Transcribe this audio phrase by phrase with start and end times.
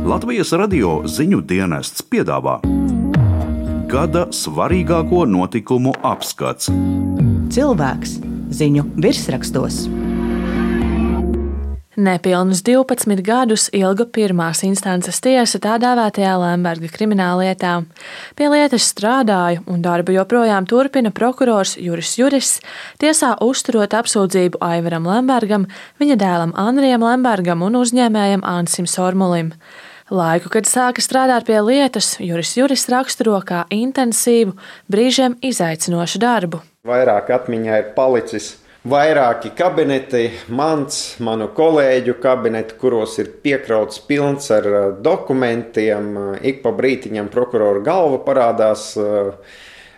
[0.00, 2.54] Latvijas radio ziņu dienests piedāvā
[3.90, 6.70] gada svarīgāko notikumu apskats.
[7.52, 8.14] Cilvēks
[8.56, 9.82] ziņu virsrakstos.
[12.00, 17.74] Nepilnus 12 gadus ilga pirmās instances tiesa tā dēvētajā Lemberga krimināllietā.
[18.40, 22.54] Pie lietas strādāja un darbu joprojām turpina prokurors Juris Juris,
[23.02, 25.68] tiesā uzturot apsūdzību Aivaram Lembergam,
[26.00, 29.52] viņa dēlam Andrijam Lembergam un uzņēmējam Ansim Sormulim.
[30.10, 34.56] Laiku, kad sāka strādāt pie lietas, Juris Juris raksturo kā intensīvu,
[34.90, 36.58] brīžiem izaicinošu darbu.
[36.88, 38.56] Vairāk atmiņā ir palicis
[38.90, 46.16] vairāki kabineti, mans, manu kolēģu kabineti, kuros ir piekrauts pilns ar uh, dokumentiem.
[46.42, 49.30] Ik pa brītiņam prokurora galva parādās uh,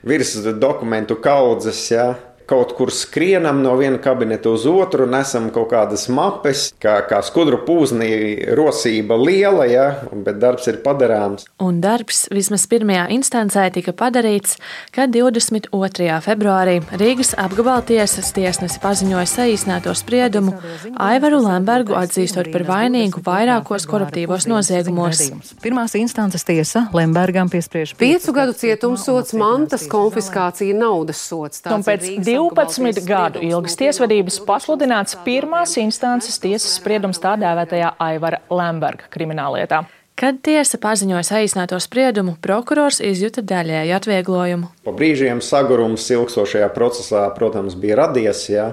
[0.05, 1.87] virs dokumentu kaudzes.
[1.95, 2.11] Ja
[2.49, 7.61] kaut kur skrienam no viena kabineta uz otru, nesam kaut kādas mapes, kā, kā skudru
[7.67, 8.11] pūznī
[8.59, 11.47] rosība liela, ja, bet darbs ir padarāms.
[11.63, 14.59] Un darbs vismaz pirmajā instancē tika padarīts,
[14.95, 16.19] kad 22.
[16.25, 20.57] februārī Rīgas apgabala tiesas tiesnesi paziņoja saīsināto spriedumu
[21.01, 25.25] Aivaru Lembergu atzīstot par vainīgu vairākos koruptīvos noziegumos.
[25.63, 31.63] Pirmās instances tiesa Lembergam piespriež piecu gadu cietumsots, mantas konfiskācija, naudas sots.
[31.63, 39.83] Pēc 12 gadu ilgas tiesvedības pasludināts pirmās instances tiesas spriedums tā dēvētajā Aivara Lemberga krimināllietā.
[40.23, 44.69] Kad tiesa paziņoja saīsināto spriedumu, prokurors izjuta daļēju atvieglojumu.
[44.87, 48.45] Pa brīžiem sagurums ilgstošajā procesā, protams, bija radies.
[48.53, 48.69] Ja?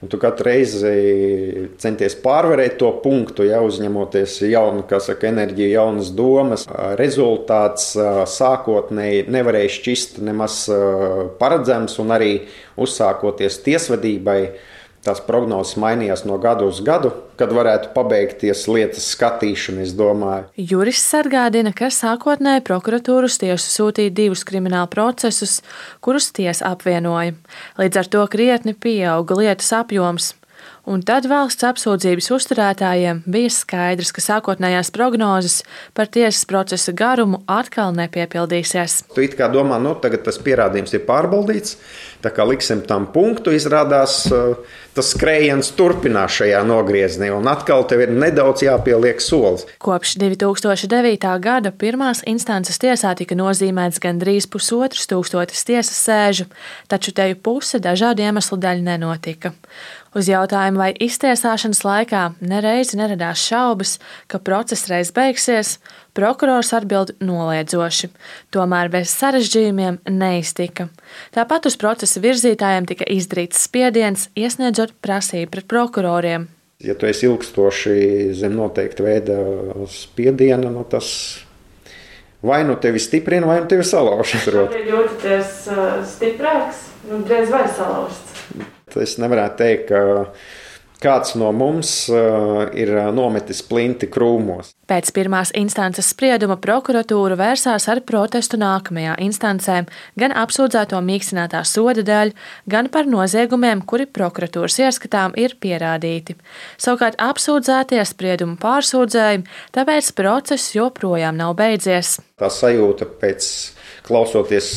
[0.00, 0.92] Un tu katru reizi
[1.82, 6.64] centies pārvarēt to punktu, ja uzņemoties jaunu, saka, enerģiju, jaunas domas.
[6.96, 7.90] Rezultāts
[8.32, 10.62] sākotnēji nevarēja šķist nemaz
[11.36, 12.30] paredzams, un arī
[12.80, 14.40] uzsākoties tiesvedībai
[15.06, 20.48] tās prognozes mainījās no gada uz gadu, kad varētu pabeigties lietas skatīšana, es domāju.
[20.58, 25.60] Jurists atgādina, ka sākotnēji prokuratūra uz tiesu sūtīja divus kriminālu procesus,
[26.04, 27.36] kurus tiesa apvienoja.
[27.80, 30.34] Līdz ar to krietni pieauga lietas apjoms.
[30.86, 35.56] Un tad valsts apsūdzības uzturētājiem bija skaidrs, ka sākotnējās prognozes
[35.98, 39.00] par tiesas procesa garumu atkal nepiepildīsies.
[39.16, 41.74] Tu it kā domā, nu tagad tas pierādījums ir pārbaudīts,
[42.22, 44.28] tā kā liksim tam punktu, izrādās
[44.96, 49.66] tas skrējiens turpinās šajā nogriezienī, un atkal tev ir nedaudz jāpieliek solis.
[49.82, 51.26] Kopš 2009.
[51.42, 56.46] gada pirmās instances tiesā tika nozīmēts gandrīz pusotrs tūkstotis tiesas sēžu,
[56.88, 59.56] taču teju puse dažādu iemeslu dēļ nenotika.
[60.16, 63.96] Uz jautājumu, vai iztiesāšanas laikā nereizi neradās šaubas,
[64.30, 65.76] ka process reiz beigsies,
[66.16, 68.10] prokurors atbild noliedzoši.
[68.54, 70.88] Tomēr bez sarežģījumiem neiztika.
[71.36, 76.48] Tāpat uz procesa virzītājiem tika izdarīts spiediens, iesniedzot prasību pret prokuroriem.
[76.84, 79.40] Ja tu esi ilgstoši zem noteikta veida
[79.88, 81.08] spiediena, nu tas
[82.44, 84.36] vai nu tevi stiprina, vai nu tevi salauž.
[84.36, 88.36] Jūs jūtaties uh, stiprāks, nu, drīz vai salauzts.
[88.96, 90.00] Es nevarētu teikt, ka
[91.02, 94.72] kāds no mums uh, ir nometis plinti krūmos.
[94.86, 99.80] Pēc pirmās instances sprieduma prokuratūra vērsās ar protestu nākamajā instancē,
[100.18, 102.30] gan apsūdzēto mīkstinātā soda dēļ,
[102.70, 106.38] gan par noziegumiem, kuri prokuratūras ieskatām ir pierādīti.
[106.78, 109.42] Savukārt apsūdzētie spriedumu pārsūdzēja,
[109.74, 112.20] tāpēc process joprojām nav beidzies.
[112.38, 113.50] Tā sajūta pēc
[114.06, 114.68] klausoties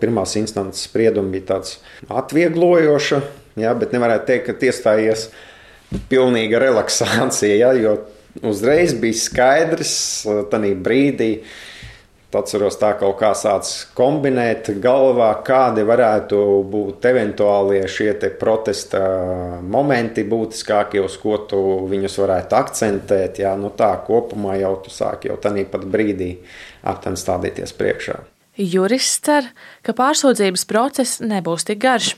[0.00, 1.76] pirmās instances spriedumu, bija tāds
[2.08, 3.20] atvieglojoša,
[3.62, 5.28] ja, bet nevarētu teikt, ka iestājies
[6.10, 7.98] pilnīga relaksācija, ja, jo
[8.46, 9.98] uzreiz bija skaidrs,
[10.52, 11.34] tajā brīdī.
[12.30, 16.38] Atceros, tā kaut kā sācis kombinēt galvā, kādi varētu
[16.70, 19.00] būt eventuālie šie protesta
[19.66, 21.58] momenti, būtiskākie, uz ko tu
[21.90, 23.42] viņus varētu akcentēt.
[23.42, 26.36] Jā, nu tā kopumā jau tu sāki jau pat brīdī
[26.86, 28.20] aptuveni stādīties priekšā.
[28.58, 29.46] Jurists cer,
[29.86, 32.14] ka pārsūdzības process nebūs tik garš.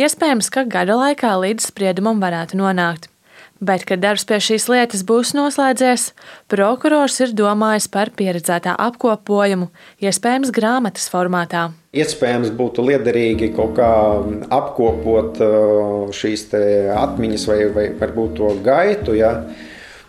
[0.00, 3.10] Iespējams, ka gada laikā līdz spriedumam varētu nonākt.
[3.56, 6.10] Bet, kad darbs pie šīs lietas būs noslēdzies,
[6.52, 9.70] prokurors ir domājis par pieredzētā apkopojumu,
[10.04, 11.70] iespējams, grāmatas formātā.
[11.96, 13.88] Iespējams, būtu liederīgi kaut kā
[14.52, 16.50] apkopot uh, šīs
[16.98, 19.16] atmiņas vai, vai varbūt to gaitu.
[19.16, 19.32] Ja?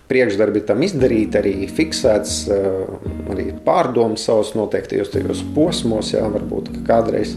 [0.08, 6.14] Priekšdarbi tam izdarīti, arī fiksēts, eh, arī pārdomas savos noteiktajos tajos posmos.
[6.16, 7.36] Jā, varbūt kādreiz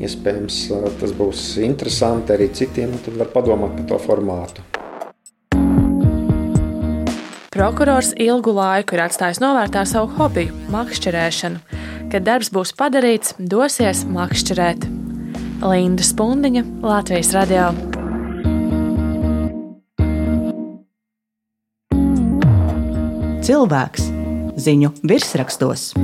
[0.00, 4.66] iespējams eh, tas būs interesanti arī citiem, tad var padomāt par to formātu.
[7.58, 11.58] Prokurors ilgu laiku ir atstājis novērtā savu hobiju, makšķerēšanu.
[12.12, 14.86] Kad darbs būs padarīts, dosies makšķerēt.
[15.66, 17.72] Linda Spundiņa, Latvijas Radio.
[23.48, 24.10] Cilvēks
[24.60, 25.94] ziņu virsrakstos.